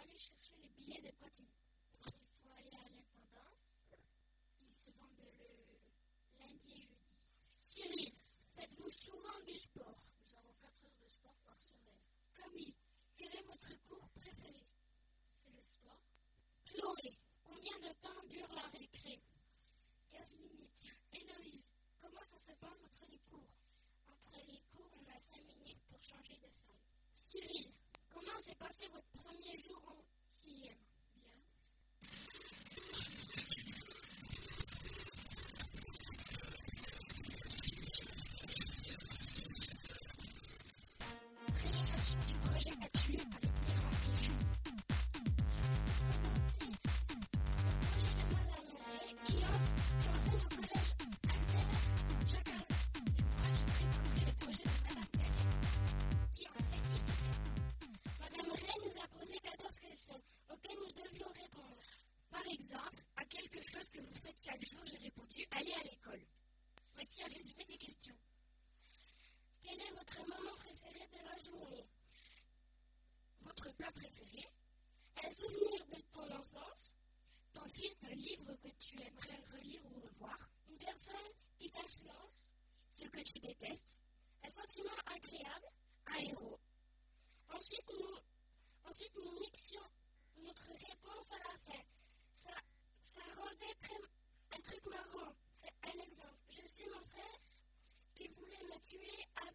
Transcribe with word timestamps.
aller 0.00 0.16
chercher 0.18 0.54
les 0.62 0.68
billets 0.76 1.00
de 1.02 1.10
protéines. 1.16 1.46
Donc, 2.02 2.14
il 2.22 2.32
faut 2.40 2.52
aller 2.52 2.74
à 2.74 2.88
l'intendance. 2.88 3.76
Ils 4.62 4.76
se 4.76 4.90
vendent 4.98 5.20
le 5.20 6.40
lundi 6.40 6.72
et 6.72 6.86
jeudi. 6.88 7.16
Cyril, 7.60 8.12
faites-vous 8.56 8.90
souvent 8.90 9.40
du 9.46 9.56
sport 9.56 10.04
Nous 10.18 10.34
avons 10.36 10.54
4 10.60 10.84
heures 10.84 10.98
de 11.02 11.08
sport 11.08 11.36
par 11.44 11.62
semaine. 11.62 12.00
Camille, 12.34 12.74
quel 13.16 13.28
est 13.36 13.42
votre 13.46 13.72
cours 13.88 14.08
préféré? 14.14 14.64
C'est 15.34 15.52
le 15.52 15.64
sport. 15.64 16.00
Chloé, 16.64 17.18
combien 17.44 17.78
de 17.80 17.92
temps 18.00 18.22
dure 18.28 18.52
la 18.54 18.66
récré? 18.78 19.20
15 20.10 20.36
minutes. 20.38 20.86
Héloïse, 21.12 21.68
comment 22.00 22.24
ça 22.24 22.38
se 22.38 22.52
passe 22.58 22.82
entre 22.82 23.06
les 23.10 23.18
cours? 23.30 23.50
Entre 24.08 24.36
les 24.46 24.60
cours, 24.72 24.90
on 24.96 25.04
a 25.10 25.20
5 25.20 25.42
minutes 25.44 25.82
pour 25.88 26.02
changer 26.02 26.36
de 26.38 26.50
salle. 26.50 26.80
Cyril, 27.16 27.72
comment 28.08 28.38
s'est 28.40 28.54
passé 28.56 28.88
votre 28.88 29.10
premier 29.12 29.56
jour? 29.58 29.69
À 63.16 63.24
quelque 63.24 63.60
chose 63.62 63.90
que 63.90 64.00
vous 64.00 64.14
faites 64.14 64.42
chaque 64.42 64.64
jour, 64.66 64.80
j'ai 64.84 64.96
répondu 64.98 65.46
aller 65.50 65.72
à 65.72 65.82
l'école. 65.82 66.20
Voici 66.94 67.22
un 67.22 67.28
résumé 67.28 67.64
des 67.68 67.78
questions. 67.78 68.14
Quel 69.62 69.80
est 69.80 69.90
votre 69.92 70.18
moment 70.26 70.56
préféré 70.56 71.06
de 71.06 71.24
la 71.24 71.36
journée? 71.42 71.86
Votre 73.40 73.72
plat 73.76 73.92
préféré? 73.92 74.48
Un 75.22 75.30
souvenir 75.30 75.86
de 75.86 76.00
ton 76.12 76.30
enfance? 76.34 76.94
Ton 77.52 77.66
film, 77.68 77.94
un 78.02 78.14
livre 78.14 78.54
que 78.62 78.68
tu 78.78 79.00
aimerais 79.00 79.42
relire 79.52 79.82
ou 79.86 80.00
revoir? 80.00 80.38
Une 80.68 80.78
personne 80.78 81.30
qui 81.58 81.70
t'influence? 81.70 82.48
Ce 82.88 83.04
que 83.06 83.20
tu 83.20 83.38
détestes? 83.40 83.98
Un 84.42 84.50
sentiment 84.50 84.96
agréable? 85.06 85.68
Un 86.06 86.18
héros? 86.18 86.58
Ensuite, 87.48 87.90
nous, 87.98 88.16
ensuite, 88.88 89.14
nous 89.16 89.40
mixions 89.40 89.88
notre 90.38 90.68
réponse 90.68 91.32
à 91.32 91.38
la 91.38 91.58
fin. 91.58 91.82
Ça, 92.34 92.54
ça 93.02 93.20
rendait 93.36 93.74
très, 93.78 94.00
un 94.56 94.60
truc 94.62 94.86
marrant. 94.86 95.34
Un 95.82 95.98
exemple. 96.02 96.38
Je 96.50 96.66
suis 96.66 96.86
mon 96.86 97.02
frère 97.04 97.40
qui 98.14 98.28
voulait 98.28 98.64
me 98.64 98.78
tuer 98.80 99.26
avec 99.36 99.49